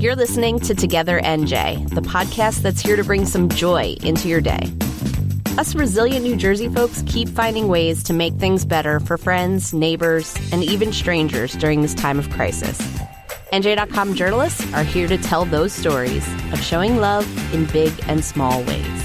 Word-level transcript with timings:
You're 0.00 0.16
listening 0.16 0.60
to 0.60 0.74
Together 0.74 1.20
NJ, 1.20 1.90
the 1.90 2.00
podcast 2.00 2.62
that's 2.62 2.80
here 2.80 2.96
to 2.96 3.04
bring 3.04 3.26
some 3.26 3.50
joy 3.50 3.96
into 4.02 4.28
your 4.28 4.40
day. 4.40 4.72
Us 5.58 5.74
resilient 5.74 6.24
New 6.24 6.36
Jersey 6.36 6.70
folks 6.70 7.04
keep 7.06 7.28
finding 7.28 7.68
ways 7.68 8.02
to 8.04 8.14
make 8.14 8.32
things 8.36 8.64
better 8.64 8.98
for 9.00 9.18
friends, 9.18 9.74
neighbors, 9.74 10.34
and 10.52 10.64
even 10.64 10.94
strangers 10.94 11.52
during 11.52 11.82
this 11.82 11.92
time 11.92 12.18
of 12.18 12.30
crisis. 12.30 12.80
NJ.com 13.52 14.14
journalists 14.14 14.72
are 14.72 14.84
here 14.84 15.06
to 15.06 15.18
tell 15.18 15.44
those 15.44 15.74
stories 15.74 16.26
of 16.54 16.62
showing 16.62 16.96
love 16.96 17.26
in 17.52 17.66
big 17.66 17.92
and 18.08 18.24
small 18.24 18.62
ways. 18.62 19.04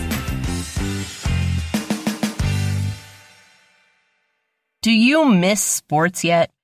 Do 4.82 4.94
you 4.94 5.26
miss 5.26 5.60
sports 5.60 6.24
yet? 6.24 6.55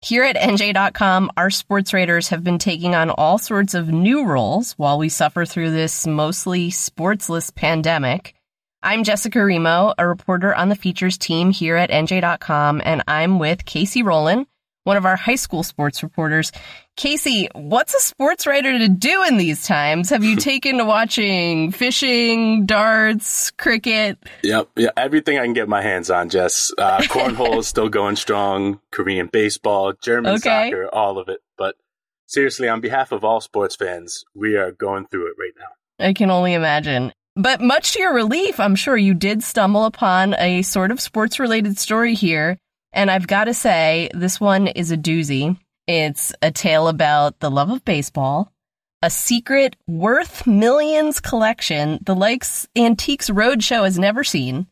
Here 0.00 0.22
at 0.22 0.36
NJ.com, 0.36 1.32
our 1.36 1.50
sports 1.50 1.92
writers 1.92 2.28
have 2.28 2.44
been 2.44 2.58
taking 2.58 2.94
on 2.94 3.10
all 3.10 3.36
sorts 3.36 3.74
of 3.74 3.88
new 3.88 4.24
roles 4.24 4.74
while 4.74 4.96
we 4.96 5.08
suffer 5.08 5.44
through 5.44 5.72
this 5.72 6.06
mostly 6.06 6.70
sportsless 6.70 7.52
pandemic. 7.52 8.36
I'm 8.80 9.02
Jessica 9.02 9.44
Remo, 9.44 9.94
a 9.98 10.06
reporter 10.06 10.54
on 10.54 10.68
the 10.68 10.76
features 10.76 11.18
team 11.18 11.50
here 11.50 11.74
at 11.74 11.90
NJ.com, 11.90 12.80
and 12.84 13.02
I'm 13.08 13.40
with 13.40 13.64
Casey 13.64 14.04
Rowland, 14.04 14.46
one 14.88 14.96
of 14.96 15.04
our 15.04 15.16
high 15.16 15.36
school 15.36 15.62
sports 15.62 16.02
reporters. 16.02 16.50
Casey, 16.96 17.46
what's 17.54 17.94
a 17.94 18.00
sports 18.00 18.46
writer 18.46 18.78
to 18.78 18.88
do 18.88 19.22
in 19.22 19.36
these 19.36 19.66
times? 19.66 20.08
Have 20.08 20.24
you 20.24 20.36
taken 20.50 20.78
to 20.78 20.84
watching 20.86 21.72
fishing, 21.72 22.64
darts, 22.64 23.50
cricket? 23.50 24.18
Yep, 24.42 24.70
yeah, 24.76 24.90
everything 24.96 25.38
I 25.38 25.44
can 25.44 25.52
get 25.52 25.68
my 25.68 25.82
hands 25.82 26.10
on, 26.10 26.30
Jess. 26.30 26.72
Uh, 26.78 26.98
cornhole 27.02 27.58
is 27.58 27.68
still 27.68 27.90
going 27.90 28.16
strong, 28.16 28.80
Korean 28.90 29.28
baseball, 29.30 29.92
German 29.92 30.36
okay. 30.36 30.70
soccer, 30.70 30.88
all 30.90 31.18
of 31.18 31.28
it. 31.28 31.40
But 31.58 31.76
seriously, 32.26 32.66
on 32.70 32.80
behalf 32.80 33.12
of 33.12 33.24
all 33.24 33.42
sports 33.42 33.76
fans, 33.76 34.24
we 34.34 34.56
are 34.56 34.72
going 34.72 35.06
through 35.06 35.26
it 35.26 35.34
right 35.38 35.52
now. 35.58 36.06
I 36.06 36.14
can 36.14 36.30
only 36.30 36.54
imagine. 36.54 37.12
But 37.36 37.60
much 37.60 37.92
to 37.92 38.00
your 38.00 38.14
relief, 38.14 38.58
I'm 38.58 38.74
sure 38.74 38.96
you 38.96 39.12
did 39.12 39.42
stumble 39.42 39.84
upon 39.84 40.34
a 40.38 40.62
sort 40.62 40.90
of 40.90 40.98
sports 40.98 41.38
related 41.38 41.76
story 41.78 42.14
here 42.14 42.58
and 42.92 43.10
I've 43.10 43.26
got 43.26 43.44
to 43.44 43.54
say, 43.54 44.08
this 44.14 44.40
one 44.40 44.68
is 44.68 44.90
a 44.90 44.96
doozy. 44.96 45.56
It's 45.86 46.34
a 46.42 46.50
tale 46.50 46.88
about 46.88 47.40
the 47.40 47.50
love 47.50 47.70
of 47.70 47.84
baseball, 47.84 48.52
a 49.02 49.10
secret 49.10 49.76
worth 49.86 50.46
millions 50.46 51.20
collection 51.20 51.98
the 52.02 52.14
likes 52.14 52.68
Antiques 52.76 53.30
Roadshow 53.30 53.84
has 53.84 53.98
never 53.98 54.24
seen, 54.24 54.66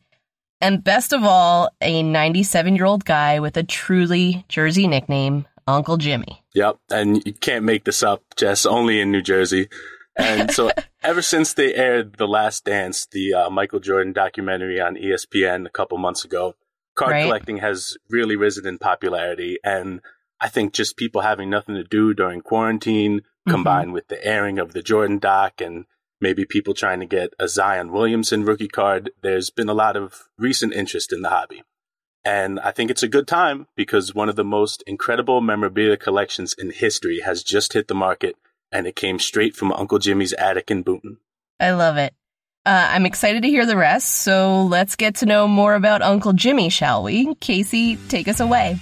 and 0.61 0.83
best 0.83 1.13
of 1.13 1.23
all, 1.23 1.69
a 1.81 2.03
97 2.03 2.75
year 2.75 2.85
old 2.85 3.05
guy 3.05 3.39
with 3.39 3.57
a 3.57 3.63
truly 3.63 4.45
Jersey 4.49 4.87
nickname, 4.87 5.47
Uncle 5.67 5.97
Jimmy. 5.97 6.43
Yep. 6.53 6.77
And 6.89 7.25
you 7.25 7.33
can't 7.33 7.65
make 7.65 7.83
this 7.83 8.01
up, 8.03 8.23
Jess, 8.35 8.65
only 8.65 8.99
in 8.99 9.11
New 9.11 9.21
Jersey. 9.21 9.69
And 10.15 10.51
so, 10.51 10.71
ever 11.03 11.21
since 11.21 11.53
they 11.53 11.75
aired 11.75 12.17
The 12.17 12.27
Last 12.27 12.65
Dance, 12.65 13.05
the 13.11 13.33
uh, 13.33 13.49
Michael 13.49 13.79
Jordan 13.79 14.13
documentary 14.13 14.81
on 14.81 14.95
ESPN 14.95 15.67
a 15.67 15.71
couple 15.71 15.97
months 15.97 16.25
ago, 16.25 16.55
card 16.97 17.11
right. 17.11 17.23
collecting 17.23 17.57
has 17.57 17.97
really 18.09 18.35
risen 18.35 18.67
in 18.67 18.77
popularity. 18.77 19.57
And 19.63 20.01
I 20.41 20.49
think 20.49 20.73
just 20.73 20.97
people 20.97 21.21
having 21.21 21.49
nothing 21.49 21.75
to 21.75 21.83
do 21.83 22.13
during 22.13 22.41
quarantine, 22.41 23.19
mm-hmm. 23.19 23.51
combined 23.51 23.93
with 23.93 24.07
the 24.07 24.23
airing 24.25 24.59
of 24.59 24.73
the 24.73 24.81
Jordan 24.81 25.19
doc 25.19 25.61
and 25.61 25.85
maybe 26.19 26.45
people 26.45 26.73
trying 26.73 26.99
to 26.99 27.05
get 27.05 27.33
a 27.39 27.47
Zion 27.47 27.91
Williamson 27.91 28.43
rookie 28.43 28.67
card, 28.67 29.11
there's 29.21 29.49
been 29.49 29.69
a 29.69 29.73
lot 29.73 29.95
of 29.95 30.25
recent 30.37 30.73
interest 30.73 31.13
in 31.13 31.21
the 31.21 31.29
hobby. 31.29 31.63
And 32.25 32.59
I 32.59 32.71
think 32.71 32.91
it's 32.91 33.03
a 33.03 33.07
good 33.07 33.27
time 33.27 33.67
because 33.77 34.13
one 34.13 34.27
of 34.27 34.35
the 34.35 34.43
most 34.43 34.83
incredible 34.85 35.39
memorabilia 35.39 35.95
collections 35.95 36.53
in 36.57 36.71
history 36.71 37.21
has 37.21 37.41
just 37.41 37.71
hit 37.73 37.87
the 37.87 37.95
market 37.95 38.35
and 38.69 38.85
it 38.85 38.97
came 38.97 39.17
straight 39.17 39.55
from 39.55 39.71
Uncle 39.71 39.97
Jimmy's 39.97 40.33
attic 40.33 40.69
in 40.69 40.83
Boonton. 40.83 41.17
I 41.59 41.71
love 41.71 41.95
it. 41.95 42.13
Uh, 42.67 42.89
I'm 42.91 43.05
excited 43.05 43.43
to 43.43 43.47
hear 43.47 43.65
the 43.65 43.77
rest, 43.77 44.23
so 44.23 44.63
let's 44.63 44.97
get 44.97 45.15
to 45.15 45.25
know 45.25 45.47
more 45.47 45.73
about 45.73 46.01
Uncle 46.01 46.33
Jimmy, 46.33 46.67
shall 46.67 47.01
we? 47.01 47.33
Casey, 47.35 47.95
take 48.09 48.27
us 48.27 48.41
away. 48.41 48.77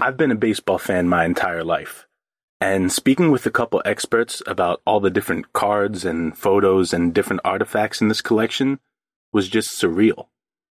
I've 0.00 0.16
been 0.16 0.32
a 0.32 0.34
baseball 0.34 0.78
fan 0.78 1.08
my 1.08 1.24
entire 1.24 1.62
life. 1.62 2.08
And 2.60 2.90
speaking 2.90 3.30
with 3.30 3.46
a 3.46 3.52
couple 3.52 3.80
experts 3.84 4.42
about 4.48 4.82
all 4.84 4.98
the 4.98 5.10
different 5.10 5.52
cards 5.52 6.04
and 6.04 6.36
photos 6.36 6.92
and 6.92 7.14
different 7.14 7.42
artifacts 7.44 8.00
in 8.00 8.08
this 8.08 8.20
collection 8.20 8.80
was 9.32 9.48
just 9.48 9.80
surreal. 9.80 10.26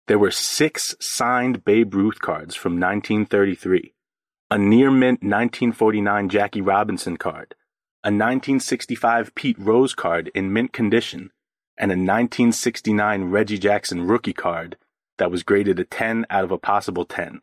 There 0.05 0.19
were 0.19 0.29
six 0.29 0.95
signed 0.99 1.65
Babe 1.65 1.95
Ruth 1.95 2.21
cards 2.21 2.53
from 2.53 2.73
1933, 2.73 3.95
a 4.51 4.59
near 4.59 4.91
mint 4.91 5.23
1949 5.23 6.29
Jackie 6.29 6.61
Robinson 6.61 7.17
card, 7.17 7.55
a 8.05 8.13
1965 8.13 9.33
Pete 9.33 9.57
Rose 9.57 9.95
card 9.95 10.29
in 10.35 10.53
mint 10.53 10.71
condition, 10.71 11.31
and 11.75 11.89
a 11.89 11.97
1969 11.97 13.23
Reggie 13.31 13.57
Jackson 13.57 14.05
rookie 14.05 14.31
card 14.31 14.77
that 15.17 15.31
was 15.31 15.41
graded 15.41 15.79
a 15.79 15.85
10 15.85 16.27
out 16.29 16.43
of 16.43 16.51
a 16.51 16.59
possible 16.59 17.03
10. 17.03 17.41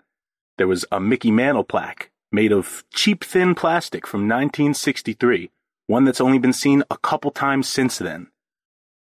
There 0.58 0.68
was 0.68 0.84
a 0.92 1.00
Mickey 1.00 1.32
Mantle 1.32 1.64
plaque 1.64 2.12
made 2.30 2.52
of 2.52 2.84
cheap 2.94 3.24
thin 3.24 3.56
plastic 3.56 4.06
from 4.06 4.20
1963, 4.20 5.50
one 5.88 6.04
that's 6.04 6.20
only 6.20 6.38
been 6.38 6.52
seen 6.52 6.84
a 6.92 6.98
couple 6.98 7.32
times 7.32 7.68
since 7.68 7.98
then. 7.98 8.28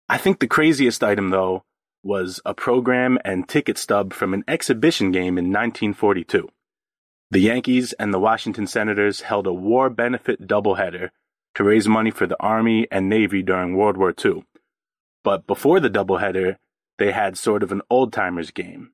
I 0.08 0.19
think 0.19 0.38
the 0.38 0.47
craziest 0.47 1.02
item, 1.02 1.31
though, 1.31 1.64
was 2.04 2.41
a 2.44 2.54
program 2.54 3.19
and 3.25 3.48
ticket 3.48 3.78
stub 3.78 4.12
from 4.12 4.32
an 4.32 4.44
exhibition 4.47 5.10
game 5.10 5.38
in 5.38 5.47
1942. 5.47 6.48
The 7.32 7.41
Yankees 7.41 7.94
and 7.94 8.14
the 8.14 8.20
Washington 8.20 8.69
Senators 8.69 9.22
held 9.22 9.48
a 9.48 9.52
war 9.52 9.91
benefit 9.91 10.47
doubleheader 10.47 11.10
to 11.54 11.64
raise 11.64 11.88
money 11.88 12.10
for 12.10 12.26
the 12.26 12.40
Army 12.40 12.86
and 12.90 13.08
Navy 13.08 13.42
during 13.42 13.76
World 13.76 13.96
War 13.96 14.14
II. 14.24 14.44
But 15.24 15.46
before 15.46 15.80
the 15.80 15.90
doubleheader, 15.90 16.56
they 16.98 17.12
had 17.12 17.36
sort 17.36 17.62
of 17.62 17.72
an 17.72 17.82
old 17.90 18.12
timers 18.12 18.50
game. 18.50 18.92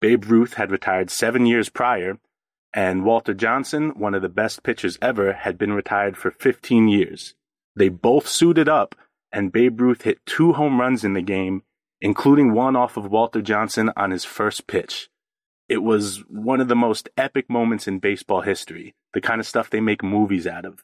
Babe 0.00 0.24
Ruth 0.26 0.54
had 0.54 0.70
retired 0.70 1.10
seven 1.10 1.46
years 1.46 1.68
prior, 1.68 2.18
and 2.72 3.04
Walter 3.04 3.34
Johnson, 3.34 3.90
one 3.90 4.14
of 4.14 4.22
the 4.22 4.28
best 4.28 4.62
pitchers 4.62 4.98
ever, 5.02 5.32
had 5.32 5.58
been 5.58 5.72
retired 5.72 6.16
for 6.16 6.30
15 6.30 6.88
years. 6.88 7.34
They 7.76 7.88
both 7.88 8.28
suited 8.28 8.68
up, 8.68 8.94
and 9.32 9.52
Babe 9.52 9.80
Ruth 9.80 10.02
hit 10.02 10.24
two 10.26 10.52
home 10.52 10.80
runs 10.80 11.04
in 11.04 11.14
the 11.14 11.22
game, 11.22 11.62
including 12.00 12.52
one 12.52 12.76
off 12.76 12.96
of 12.96 13.10
Walter 13.10 13.42
Johnson 13.42 13.90
on 13.96 14.10
his 14.10 14.24
first 14.24 14.66
pitch. 14.66 15.08
It 15.68 15.82
was 15.82 16.24
one 16.28 16.60
of 16.60 16.68
the 16.68 16.76
most 16.76 17.08
epic 17.16 17.48
moments 17.48 17.86
in 17.86 17.98
baseball 17.98 18.40
history, 18.40 18.94
the 19.12 19.20
kind 19.20 19.40
of 19.40 19.46
stuff 19.46 19.70
they 19.70 19.80
make 19.80 20.02
movies 20.02 20.46
out 20.46 20.64
of. 20.64 20.82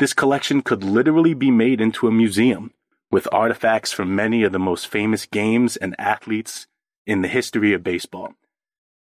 This 0.00 0.14
collection 0.14 0.62
could 0.62 0.82
literally 0.82 1.34
be 1.34 1.50
made 1.50 1.78
into 1.78 2.08
a 2.08 2.10
museum 2.10 2.72
with 3.10 3.28
artifacts 3.30 3.92
from 3.92 4.16
many 4.16 4.42
of 4.44 4.50
the 4.50 4.58
most 4.58 4.86
famous 4.86 5.26
games 5.26 5.76
and 5.76 5.94
athletes 5.98 6.66
in 7.06 7.20
the 7.20 7.28
history 7.28 7.74
of 7.74 7.84
baseball. 7.84 8.32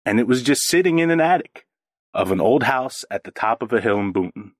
And 0.04 0.18
it 0.18 0.26
was 0.26 0.42
just 0.42 0.66
sitting 0.66 0.98
in 0.98 1.12
an 1.12 1.20
attic 1.20 1.64
of 2.12 2.32
an 2.32 2.40
old 2.40 2.64
house 2.64 3.04
at 3.08 3.22
the 3.22 3.30
top 3.30 3.62
of 3.62 3.72
a 3.72 3.80
hill 3.80 4.00
in 4.00 4.12
Boonton. 4.12 4.50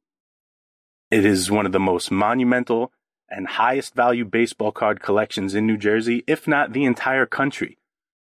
It 1.10 1.24
is 1.24 1.50
one 1.50 1.66
of 1.66 1.72
the 1.72 1.80
most 1.80 2.12
monumental 2.12 2.92
and 3.28 3.48
highest 3.48 3.97
value 3.97 4.24
baseball 4.24 4.70
card 4.70 5.02
collections 5.02 5.56
in 5.56 5.66
New 5.66 5.76
Jersey, 5.76 6.22
if 6.28 6.47
not 6.47 6.72
the 6.72 6.84
entire 6.84 7.26
country. 7.26 7.76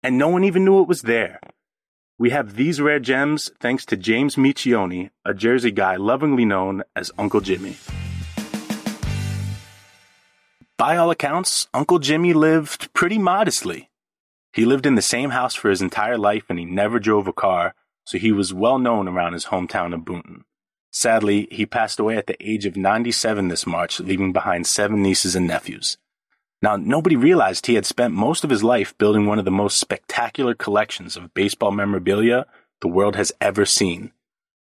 And 0.02 0.18
no 0.18 0.30
one 0.30 0.46
even 0.46 0.64
knew 0.64 0.82
it 0.82 0.88
was 0.88 1.02
there. 1.02 1.42
We 2.20 2.32
have 2.32 2.58
these 2.58 2.82
rare 2.82 3.00
gems 3.00 3.50
thanks 3.62 3.86
to 3.86 3.96
James 3.96 4.36
Miccioni, 4.36 5.10
a 5.24 5.34
Jersey 5.34 5.72
guy 5.72 5.96
lovingly 5.96 6.44
known 6.44 6.84
as 6.94 7.14
Uncle 7.18 7.40
Jimmy. 7.40 7.78
By 10.78 10.98
all 10.98 11.12
accounts, 11.12 11.70
Uncle 11.74 12.00
Jimmy 12.00 12.34
lived 12.34 12.92
pretty 12.92 13.18
modestly. 13.18 13.90
He 14.52 14.66
lived 14.66 14.86
in 14.86 14.96
the 14.96 15.02
same 15.02 15.30
house 15.30 15.56
for 15.56 15.70
his 15.70 15.82
entire 15.82 16.18
life 16.18 16.44
and 16.50 16.60
he 16.60 16.66
never 16.66 17.00
drove 17.00 17.26
a 17.26 17.32
car, 17.32 17.74
so 18.04 18.18
he 18.18 18.34
was 18.34 18.54
well 18.54 18.80
known 18.80 19.08
around 19.08 19.32
his 19.32 19.46
hometown 19.46 19.94
of 19.94 20.02
Boonton. 20.02 20.42
Sadly, 20.92 21.48
he 21.52 21.66
passed 21.66 22.02
away 22.02 22.18
at 22.18 22.28
the 22.28 22.36
age 22.46 22.66
of 22.66 22.76
97 22.76 23.48
this 23.48 23.66
March, 23.66 24.02
leaving 24.02 24.34
behind 24.34 24.68
seven 24.68 25.02
nieces 25.02 25.38
and 25.38 25.48
nephews. 25.48 25.98
Now, 26.62 26.76
nobody 26.76 27.16
realized 27.16 27.66
he 27.66 27.76
had 27.76 27.86
spent 27.86 28.14
most 28.14 28.44
of 28.44 28.50
his 28.50 28.64
life 28.64 28.98
building 28.98 29.26
one 29.26 29.40
of 29.40 29.46
the 29.46 29.52
most 29.52 29.80
spectacular 29.80 30.54
collections 30.54 31.16
of 31.16 31.34
baseball 31.34 31.72
memorabilia 31.72 32.46
the 32.82 32.90
world 32.90 33.16
has 33.16 33.32
ever 33.40 33.66
seen. 33.66 34.12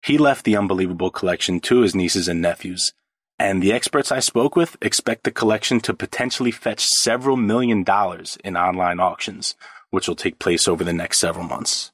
He 0.02 0.16
left 0.16 0.44
the 0.44 0.56
unbelievable 0.56 1.10
collection 1.10 1.60
to 1.60 1.80
his 1.80 1.94
nieces 1.94 2.28
and 2.28 2.40
nephews, 2.40 2.94
and 3.38 3.62
the 3.62 3.72
experts 3.72 4.12
I 4.12 4.20
spoke 4.20 4.56
with 4.56 4.76
expect 4.80 5.24
the 5.24 5.30
collection 5.30 5.80
to 5.80 5.94
potentially 5.94 6.50
fetch 6.50 6.84
several 6.84 7.36
million 7.36 7.82
dollars 7.82 8.38
in 8.44 8.56
online 8.56 9.00
auctions, 9.00 9.54
which 9.90 10.08
will 10.08 10.16
take 10.16 10.38
place 10.38 10.68
over 10.68 10.84
the 10.84 10.92
next 10.92 11.18
several 11.18 11.46
months. 11.46 11.92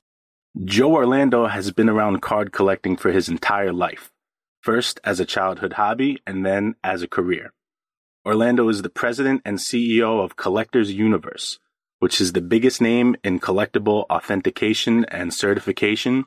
Joe 0.64 0.92
Orlando 0.94 1.46
has 1.46 1.70
been 1.72 1.88
around 1.88 2.22
card 2.22 2.52
collecting 2.52 2.96
for 2.96 3.10
his 3.12 3.28
entire 3.28 3.72
life, 3.72 4.12
first 4.60 5.00
as 5.04 5.20
a 5.20 5.24
childhood 5.24 5.74
hobby 5.74 6.20
and 6.26 6.44
then 6.44 6.74
as 6.82 7.02
a 7.02 7.08
career. 7.08 7.52
Orlando 8.26 8.68
is 8.68 8.82
the 8.82 8.90
president 8.90 9.40
and 9.46 9.56
CEO 9.56 10.22
of 10.22 10.36
Collectors 10.36 10.92
Universe, 10.92 11.58
which 12.00 12.20
is 12.20 12.32
the 12.34 12.42
biggest 12.42 12.78
name 12.78 13.16
in 13.24 13.40
collectible 13.40 14.04
authentication 14.10 15.06
and 15.06 15.32
certification. 15.32 16.26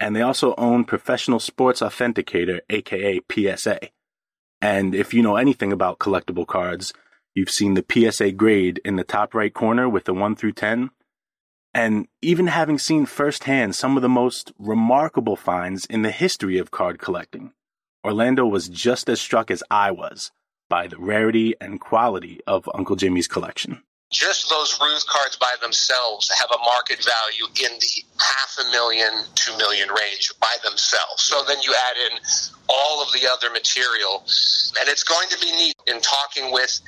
and 0.00 0.14
they 0.14 0.22
also 0.22 0.54
own 0.56 0.84
Professional 0.84 1.38
Sports 1.38 1.80
Authenticator, 1.80 2.60
aka 2.68 3.20
PSA. 3.30 3.78
And 4.60 4.94
if 4.94 5.14
you 5.14 5.22
know 5.22 5.36
anything 5.36 5.72
about 5.72 6.00
collectible 6.00 6.46
cards, 6.46 6.92
you've 7.32 7.50
seen 7.50 7.74
the 7.74 7.84
PSA 7.88 8.32
grade 8.32 8.80
in 8.84 8.96
the 8.96 9.04
top 9.04 9.34
right 9.34 9.54
corner 9.54 9.88
with 9.88 10.04
the 10.04 10.12
1 10.12 10.34
through 10.36 10.52
10. 10.52 10.90
And 11.72 12.08
even 12.22 12.48
having 12.48 12.78
seen 12.78 13.06
firsthand 13.06 13.74
some 13.76 13.96
of 13.96 14.02
the 14.02 14.08
most 14.08 14.52
remarkable 14.58 15.36
finds 15.36 15.84
in 15.86 16.02
the 16.02 16.10
history 16.10 16.58
of 16.58 16.70
card 16.70 16.98
collecting, 16.98 17.52
Orlando 18.04 18.44
was 18.46 18.68
just 18.68 19.08
as 19.08 19.20
struck 19.20 19.50
as 19.50 19.62
I 19.70 19.90
was 19.90 20.32
by 20.74 20.88
the 20.88 20.98
rarity 20.98 21.54
and 21.60 21.80
quality 21.80 22.40
of 22.48 22.68
Uncle 22.74 22.96
Jimmy's 22.96 23.28
collection 23.28 23.80
just 24.10 24.48
those 24.48 24.78
Ruth 24.80 25.06
cards 25.08 25.36
by 25.36 25.52
themselves 25.60 26.30
have 26.30 26.48
a 26.54 26.58
market 26.64 27.04
value 27.04 27.46
in 27.66 27.78
the 27.80 28.04
half 28.18 28.56
a 28.64 28.70
million, 28.70 29.10
two 29.34 29.56
million 29.58 29.88
range 29.88 30.32
by 30.40 30.54
themselves. 30.62 31.22
So 31.22 31.42
then 31.42 31.58
you 31.62 31.74
add 31.74 32.12
in 32.12 32.18
all 32.68 33.02
of 33.02 33.12
the 33.12 33.28
other 33.28 33.50
material, 33.50 34.22
and 34.78 34.88
it's 34.88 35.02
going 35.02 35.28
to 35.30 35.38
be 35.40 35.50
neat 35.50 35.74
in 35.88 36.00
talking 36.00 36.52
with 36.52 36.80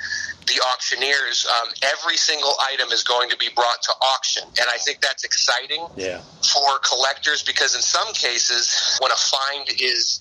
the 0.46 0.62
auctioneers. 0.72 1.46
Um, 1.46 1.68
every 1.82 2.16
single 2.16 2.54
item 2.62 2.92
is 2.92 3.02
going 3.02 3.28
to 3.30 3.36
be 3.36 3.48
brought 3.54 3.82
to 3.82 3.92
auction, 4.14 4.44
and 4.44 4.66
I 4.72 4.78
think 4.78 5.00
that's 5.00 5.24
exciting 5.24 5.84
yeah. 5.96 6.20
for 6.54 6.78
collectors 6.78 7.42
because 7.42 7.74
in 7.74 7.82
some 7.82 8.12
cases, 8.14 8.98
when 9.00 9.10
a 9.10 9.16
find 9.16 9.68
is 9.82 10.20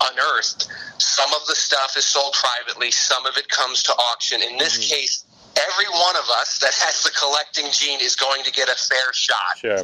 unearthed, 0.00 0.68
some 0.98 1.32
of 1.34 1.46
the 1.46 1.54
stuff 1.54 1.96
is 1.96 2.04
sold 2.04 2.34
privately, 2.34 2.90
some 2.90 3.26
of 3.26 3.36
it 3.36 3.48
comes 3.48 3.82
to 3.84 3.92
auction. 3.92 4.42
In 4.42 4.58
this 4.58 4.78
mm-hmm. 4.78 4.94
case, 4.94 5.24
every 5.56 5.86
one 5.86 6.16
of 6.16 6.28
us 6.40 6.58
that 6.58 6.74
has 6.74 7.02
the 7.02 7.10
collecting 7.10 7.66
gene 7.72 8.00
is 8.00 8.16
going 8.16 8.42
to 8.44 8.52
get 8.52 8.68
a 8.68 8.74
fair 8.74 9.12
shot. 9.12 9.58
Sure. 9.58 9.78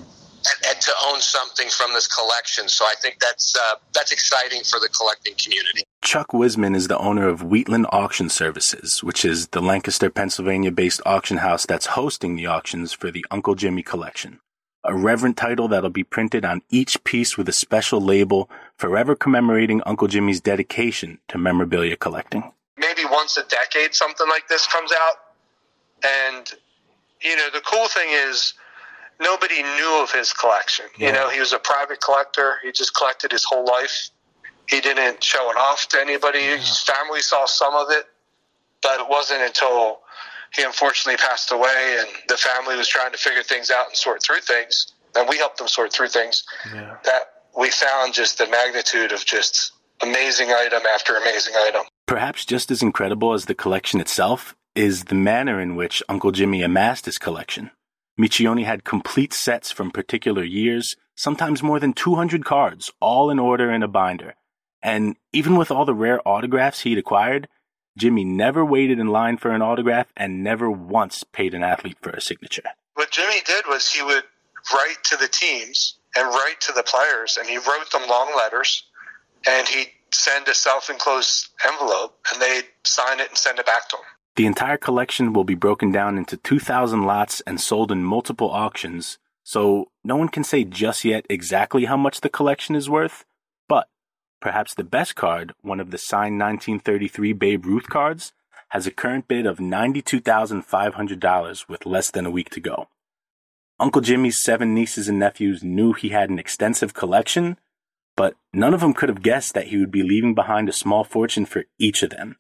And, 0.44 0.66
and, 0.70 0.80
to 0.80 0.92
own 1.06 1.20
something 1.20 1.68
from 1.68 1.92
this 1.92 2.08
collection. 2.08 2.68
So 2.68 2.84
I 2.84 2.94
think 3.00 3.20
that's 3.20 3.54
uh, 3.54 3.76
that's 3.94 4.10
exciting 4.10 4.64
for 4.64 4.80
the 4.80 4.88
collecting 4.88 5.34
community. 5.36 5.84
Chuck 6.02 6.32
Wisman 6.32 6.74
is 6.74 6.88
the 6.88 6.98
owner 6.98 7.28
of 7.28 7.44
Wheatland 7.44 7.86
Auction 7.92 8.28
Services, 8.28 9.04
which 9.04 9.24
is 9.24 9.46
the 9.48 9.62
Lancaster, 9.62 10.10
Pennsylvania-based 10.10 11.00
auction 11.06 11.36
house 11.36 11.64
that's 11.64 11.86
hosting 11.86 12.34
the 12.34 12.46
auctions 12.46 12.92
for 12.92 13.12
the 13.12 13.24
Uncle 13.30 13.54
Jimmy 13.54 13.84
collection. 13.84 14.40
A 14.82 14.96
reverent 14.96 15.36
title 15.36 15.68
that'll 15.68 15.90
be 15.90 16.02
printed 16.02 16.44
on 16.44 16.62
each 16.68 17.04
piece 17.04 17.38
with 17.38 17.48
a 17.48 17.52
special 17.52 18.00
label, 18.00 18.50
forever 18.78 19.14
commemorating 19.14 19.82
Uncle 19.86 20.08
Jimmy's 20.08 20.40
dedication 20.40 21.18
to 21.28 21.38
memorabilia 21.38 21.96
collecting. 21.96 22.52
Maybe 22.78 23.04
once 23.04 23.36
a 23.36 23.44
decade, 23.44 23.94
something 23.94 24.28
like 24.28 24.48
this 24.48 24.66
comes 24.66 24.92
out 24.92 25.16
and, 26.04 26.52
you 27.20 27.36
know, 27.36 27.48
the 27.52 27.60
cool 27.60 27.86
thing 27.88 28.08
is 28.10 28.54
nobody 29.20 29.62
knew 29.62 30.00
of 30.02 30.10
his 30.10 30.32
collection. 30.32 30.86
Yeah. 30.98 31.08
You 31.08 31.12
know, 31.12 31.28
he 31.30 31.38
was 31.38 31.52
a 31.52 31.58
private 31.58 32.00
collector. 32.00 32.56
He 32.62 32.72
just 32.72 32.96
collected 32.96 33.30
his 33.30 33.44
whole 33.44 33.64
life. 33.64 34.10
He 34.68 34.80
didn't 34.80 35.22
show 35.22 35.50
it 35.50 35.56
off 35.56 35.88
to 35.88 36.00
anybody. 36.00 36.40
Yeah. 36.40 36.56
His 36.56 36.80
family 36.80 37.20
saw 37.20 37.46
some 37.46 37.74
of 37.74 37.88
it, 37.90 38.06
but 38.82 39.00
it 39.00 39.08
wasn't 39.08 39.42
until 39.42 40.00
he 40.54 40.62
unfortunately 40.62 41.16
passed 41.16 41.52
away 41.52 41.98
and 42.00 42.08
the 42.28 42.36
family 42.36 42.76
was 42.76 42.88
trying 42.88 43.12
to 43.12 43.18
figure 43.18 43.42
things 43.42 43.70
out 43.70 43.88
and 43.88 43.96
sort 43.96 44.22
through 44.22 44.40
things, 44.40 44.92
and 45.14 45.28
we 45.28 45.38
helped 45.38 45.58
them 45.58 45.68
sort 45.68 45.92
through 45.92 46.08
things, 46.08 46.44
yeah. 46.74 46.96
that 47.04 47.41
we 47.56 47.70
found 47.70 48.14
just 48.14 48.38
the 48.38 48.48
magnitude 48.48 49.12
of 49.12 49.24
just 49.24 49.72
amazing 50.02 50.50
item 50.50 50.82
after 50.94 51.16
amazing 51.16 51.54
item. 51.56 51.82
Perhaps 52.06 52.44
just 52.44 52.70
as 52.70 52.82
incredible 52.82 53.32
as 53.32 53.44
the 53.44 53.54
collection 53.54 54.00
itself 54.00 54.54
is 54.74 55.04
the 55.04 55.14
manner 55.14 55.60
in 55.60 55.76
which 55.76 56.02
Uncle 56.08 56.32
Jimmy 56.32 56.62
amassed 56.62 57.04
his 57.04 57.18
collection. 57.18 57.70
Miccioni 58.20 58.64
had 58.64 58.84
complete 58.84 59.32
sets 59.32 59.70
from 59.70 59.90
particular 59.90 60.42
years, 60.42 60.96
sometimes 61.14 61.62
more 61.62 61.80
than 61.80 61.92
200 61.92 62.44
cards, 62.44 62.90
all 63.00 63.30
in 63.30 63.38
order 63.38 63.70
in 63.70 63.82
a 63.82 63.88
binder. 63.88 64.34
And 64.82 65.16
even 65.32 65.56
with 65.56 65.70
all 65.70 65.84
the 65.84 65.94
rare 65.94 66.20
autographs 66.26 66.80
he'd 66.80 66.98
acquired, 66.98 67.48
Jimmy 67.96 68.24
never 68.24 68.64
waited 68.64 68.98
in 68.98 69.08
line 69.08 69.36
for 69.36 69.50
an 69.50 69.62
autograph 69.62 70.08
and 70.16 70.42
never 70.42 70.70
once 70.70 71.24
paid 71.24 71.54
an 71.54 71.62
athlete 71.62 71.98
for 72.00 72.10
a 72.10 72.20
signature. 72.20 72.62
What 72.94 73.10
Jimmy 73.10 73.40
did 73.44 73.64
was 73.68 73.90
he 73.90 74.02
would 74.02 74.24
write 74.72 75.02
to 75.04 75.16
the 75.16 75.28
teams 75.28 75.98
and 76.16 76.28
write 76.28 76.60
to 76.60 76.72
the 76.72 76.82
players, 76.82 77.38
and 77.38 77.48
he 77.48 77.56
wrote 77.56 77.90
them 77.92 78.08
long 78.08 78.32
letters, 78.36 78.84
and 79.46 79.68
he'd 79.68 79.90
send 80.10 80.48
a 80.48 80.54
self 80.54 80.90
enclosed 80.90 81.48
envelope, 81.66 82.18
and 82.32 82.40
they'd 82.40 82.64
sign 82.84 83.20
it 83.20 83.28
and 83.28 83.38
send 83.38 83.58
it 83.58 83.66
back 83.66 83.88
to 83.88 83.96
him. 83.96 84.04
The 84.36 84.46
entire 84.46 84.78
collection 84.78 85.32
will 85.32 85.44
be 85.44 85.54
broken 85.54 85.92
down 85.92 86.16
into 86.16 86.38
2,000 86.38 87.04
lots 87.04 87.40
and 87.42 87.60
sold 87.60 87.92
in 87.92 88.02
multiple 88.02 88.50
auctions, 88.50 89.18
so 89.44 89.90
no 90.04 90.16
one 90.16 90.28
can 90.28 90.44
say 90.44 90.64
just 90.64 91.04
yet 91.04 91.26
exactly 91.28 91.84
how 91.84 91.96
much 91.96 92.20
the 92.20 92.30
collection 92.30 92.76
is 92.76 92.88
worth, 92.88 93.24
but 93.68 93.88
perhaps 94.40 94.74
the 94.74 94.84
best 94.84 95.16
card, 95.16 95.52
one 95.60 95.80
of 95.80 95.90
the 95.90 95.98
signed 95.98 96.38
1933 96.38 97.32
Babe 97.34 97.66
Ruth 97.66 97.88
cards, 97.88 98.32
has 98.70 98.86
a 98.86 98.90
current 98.90 99.28
bid 99.28 99.44
of 99.44 99.58
$92,500 99.58 101.68
with 101.68 101.84
less 101.84 102.10
than 102.10 102.24
a 102.24 102.30
week 102.30 102.48
to 102.50 102.60
go. 102.60 102.88
Uncle 103.82 104.00
Jimmy's 104.00 104.40
seven 104.40 104.74
nieces 104.74 105.08
and 105.08 105.18
nephews 105.18 105.64
knew 105.64 105.92
he 105.92 106.10
had 106.10 106.30
an 106.30 106.38
extensive 106.38 106.94
collection, 106.94 107.58
but 108.16 108.36
none 108.52 108.74
of 108.74 108.80
them 108.80 108.94
could 108.94 109.08
have 109.08 109.24
guessed 109.24 109.54
that 109.54 109.66
he 109.66 109.76
would 109.76 109.90
be 109.90 110.04
leaving 110.04 110.36
behind 110.36 110.68
a 110.68 110.72
small 110.72 111.02
fortune 111.02 111.44
for 111.44 111.64
each 111.80 112.04
of 112.04 112.10
them. 112.10 112.36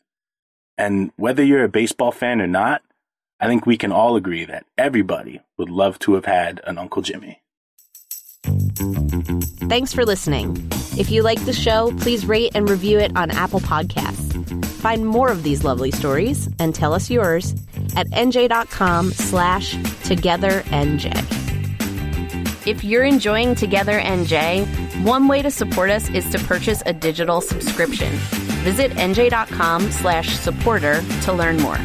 And 0.78 1.10
whether 1.16 1.42
you're 1.42 1.64
a 1.64 1.68
baseball 1.68 2.12
fan 2.12 2.40
or 2.40 2.46
not, 2.46 2.82
I 3.40 3.48
think 3.48 3.66
we 3.66 3.76
can 3.76 3.90
all 3.90 4.14
agree 4.14 4.44
that 4.44 4.66
everybody 4.78 5.40
would 5.58 5.68
love 5.68 5.98
to 6.00 6.14
have 6.14 6.26
had 6.26 6.60
an 6.62 6.78
Uncle 6.78 7.02
Jimmy. 7.02 7.42
Thanks 9.68 9.92
for 9.92 10.04
listening. 10.04 10.56
If 10.96 11.10
you 11.10 11.24
like 11.24 11.44
the 11.44 11.52
show, 11.52 11.92
please 11.98 12.24
rate 12.24 12.52
and 12.54 12.70
review 12.70 13.00
it 13.00 13.16
on 13.16 13.32
Apple 13.32 13.58
Podcasts. 13.58 14.64
Find 14.76 15.04
more 15.04 15.28
of 15.28 15.42
these 15.42 15.64
lovely 15.64 15.90
stories 15.90 16.48
and 16.60 16.72
tell 16.72 16.94
us 16.94 17.10
yours 17.10 17.52
at 17.96 18.08
nj.com 18.10 19.10
slash 19.12 19.74
togethernj. 19.74 21.06
If 22.66 22.84
you're 22.84 23.04
enjoying 23.04 23.56
Together 23.56 24.00
NJ, 24.00 24.64
one 25.04 25.26
way 25.26 25.42
to 25.42 25.50
support 25.50 25.90
us 25.90 26.08
is 26.10 26.30
to 26.30 26.38
purchase 26.38 26.82
a 26.86 26.92
digital 26.92 27.40
subscription. 27.40 28.12
Visit 28.62 28.92
nj.com 28.92 29.90
slash 29.90 30.38
supporter 30.38 31.02
to 31.22 31.32
learn 31.32 31.56
more. 31.56 31.78